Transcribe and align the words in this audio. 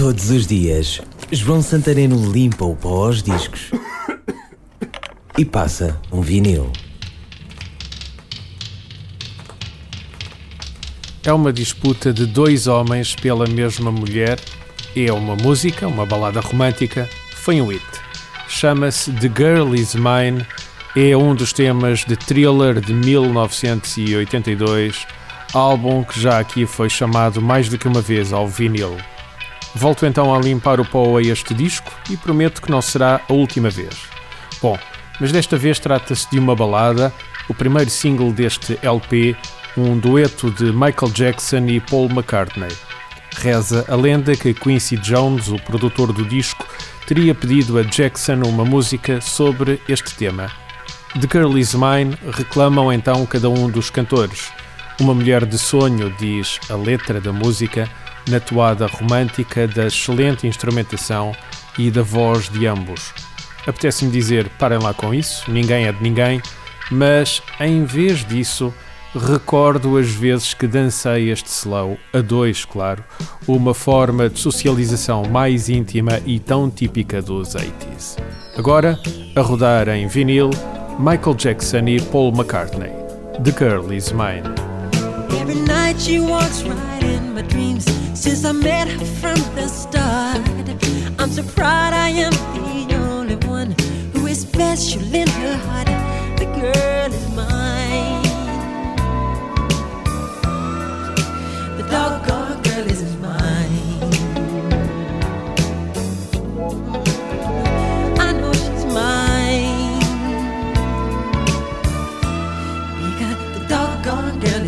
Todos 0.00 0.30
os 0.30 0.46
dias, 0.46 1.02
João 1.30 1.60
Santareno 1.60 2.32
limpa 2.32 2.64
o 2.64 2.74
pó 2.74 3.04
aos 3.04 3.22
discos 3.22 3.70
e 5.36 5.44
passa 5.44 6.00
um 6.10 6.22
vinil. 6.22 6.72
É 11.22 11.30
uma 11.30 11.52
disputa 11.52 12.14
de 12.14 12.24
dois 12.24 12.66
homens 12.66 13.14
pela 13.14 13.46
mesma 13.46 13.92
mulher. 13.92 14.40
É 14.96 15.12
uma 15.12 15.36
música, 15.36 15.86
uma 15.86 16.06
balada 16.06 16.40
romântica. 16.40 17.06
Foi 17.34 17.60
um 17.60 17.66
hit. 17.66 17.84
Chama-se 18.48 19.12
The 19.12 19.30
Girl 19.36 19.74
Is 19.74 19.94
Mine. 19.94 20.46
É 20.96 21.14
um 21.14 21.34
dos 21.34 21.52
temas 21.52 22.06
de 22.06 22.16
Thriller 22.16 22.80
de 22.80 22.94
1982, 22.94 25.06
álbum 25.52 26.02
que 26.04 26.18
já 26.18 26.38
aqui 26.38 26.64
foi 26.64 26.88
chamado 26.88 27.42
mais 27.42 27.68
do 27.68 27.76
que 27.76 27.86
uma 27.86 28.00
vez 28.00 28.32
ao 28.32 28.48
vinil. 28.48 28.96
Volto 29.74 30.04
então 30.04 30.34
a 30.34 30.38
limpar 30.38 30.80
o 30.80 30.84
pó 30.84 31.16
a 31.16 31.22
este 31.22 31.54
disco 31.54 31.92
e 32.10 32.16
prometo 32.16 32.60
que 32.60 32.70
não 32.70 32.82
será 32.82 33.20
a 33.28 33.32
última 33.32 33.70
vez. 33.70 33.94
Bom, 34.60 34.78
mas 35.20 35.32
desta 35.32 35.56
vez 35.56 35.78
trata-se 35.78 36.28
de 36.30 36.38
uma 36.38 36.56
balada, 36.56 37.12
o 37.48 37.54
primeiro 37.54 37.90
single 37.90 38.32
deste 38.32 38.78
LP, 38.82 39.36
um 39.76 39.98
dueto 39.98 40.50
de 40.50 40.64
Michael 40.72 41.12
Jackson 41.12 41.66
e 41.66 41.80
Paul 41.80 42.10
McCartney. 42.10 42.70
Reza 43.36 43.84
a 43.88 43.94
lenda 43.94 44.34
que 44.34 44.52
Quincy 44.52 44.96
Jones, 44.96 45.48
o 45.48 45.56
produtor 45.56 46.12
do 46.12 46.24
disco, 46.24 46.66
teria 47.06 47.34
pedido 47.34 47.78
a 47.78 47.82
Jackson 47.82 48.42
uma 48.44 48.64
música 48.64 49.20
sobre 49.20 49.80
este 49.88 50.14
tema. 50.14 50.50
The 51.20 51.26
Girl 51.30 51.56
Is 51.58 51.74
Mine 51.74 52.16
reclamam 52.30 52.92
então 52.92 53.24
cada 53.26 53.48
um 53.48 53.68
dos 53.68 53.90
cantores. 53.90 54.52
Uma 55.00 55.14
mulher 55.14 55.46
de 55.46 55.56
sonho, 55.56 56.14
diz 56.18 56.60
a 56.68 56.74
letra 56.74 57.22
da 57.22 57.32
música, 57.32 57.88
na 58.28 58.38
toada 58.38 58.86
romântica 58.86 59.66
da 59.66 59.86
excelente 59.86 60.46
instrumentação 60.46 61.32
e 61.78 61.90
da 61.90 62.02
voz 62.02 62.50
de 62.50 62.66
ambos. 62.66 63.14
Apetece-me 63.66 64.10
dizer, 64.10 64.50
parem 64.58 64.78
lá 64.78 64.92
com 64.92 65.14
isso, 65.14 65.50
ninguém 65.50 65.86
é 65.86 65.92
de 65.92 66.02
ninguém, 66.02 66.42
mas 66.90 67.42
em 67.58 67.82
vez 67.84 68.26
disso, 68.26 68.74
recordo 69.14 69.96
as 69.96 70.10
vezes 70.10 70.52
que 70.52 70.66
dancei 70.66 71.30
este 71.30 71.48
slow, 71.48 71.96
a 72.12 72.20
dois, 72.20 72.66
claro, 72.66 73.02
uma 73.48 73.72
forma 73.72 74.28
de 74.28 74.38
socialização 74.38 75.24
mais 75.24 75.70
íntima 75.70 76.20
e 76.26 76.38
tão 76.38 76.68
típica 76.70 77.22
dos 77.22 77.54
80s. 77.54 78.18
Agora, 78.54 79.00
a 79.34 79.40
rodar 79.40 79.88
em 79.88 80.06
vinil, 80.06 80.50
Michael 80.98 81.34
Jackson 81.36 81.88
e 81.88 82.02
Paul 82.02 82.34
McCartney. 82.34 82.92
The 83.42 83.52
Girl 83.52 83.90
Is 83.90 84.12
Mine. 84.12 84.69
Every 85.32 85.54
night 85.54 86.00
she 86.00 86.20
walks 86.20 86.62
right 86.62 87.02
in 87.02 87.34
my 87.34 87.42
dreams 87.42 87.84
since 88.14 88.44
I 88.44 88.52
met 88.52 88.88
her 88.88 89.04
from 89.20 89.38
the 89.54 89.68
start. 89.68 90.40
I'm 91.18 91.30
so 91.30 91.42
proud 91.42 91.92
I 91.92 92.08
am 92.08 92.32
the 92.88 92.96
only 92.96 93.36
one 93.46 93.74
who 94.12 94.26
is 94.26 94.40
special 94.40 95.02
in 95.14 95.28
her 95.28 95.56
heart. 95.56 95.88
The 96.38 96.46
girl 96.46 97.12
is 97.12 97.28
mine. 97.34 98.22
The 101.76 101.84
doggone 101.90 102.62
girl 102.62 102.86
is 102.90 103.02
mine. 103.16 103.19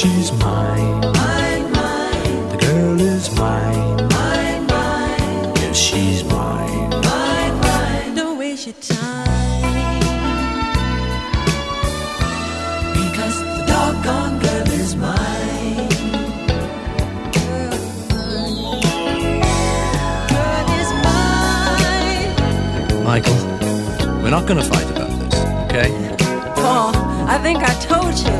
She's 0.00 0.32
mine. 0.32 1.00
Mine, 1.12 1.72
mine. 1.72 2.48
The 2.52 2.56
girl 2.66 3.00
is 3.00 3.30
mine. 3.36 4.08
Mine, 4.08 5.74
she's 5.74 6.24
mine. 6.24 6.88
Mine, 7.10 7.54
mine. 7.60 8.14
Don't 8.14 8.38
waste 8.38 8.66
your 8.66 8.76
time. 8.80 9.62
Because 13.00 13.36
the 13.40 13.64
doggone 13.66 14.38
girl 14.44 14.68
is 14.80 14.96
mine. 14.96 15.88
Girl 17.36 17.72
is 20.80 20.90
mine. 21.04 22.32
Michael, 23.04 23.40
we're 24.22 24.30
not 24.30 24.46
going 24.46 24.60
to 24.62 24.68
fight 24.72 24.88
about 24.94 25.12
this, 25.20 25.36
okay? 25.66 25.90
Paul, 26.56 26.92
I 27.34 27.36
think 27.42 27.58
I 27.62 27.74
told 27.90 28.16
you. 28.18 28.39